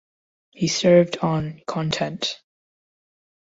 He 0.49 0.67
served 0.67 1.19
on 1.19 1.61
"Content". 1.67 2.39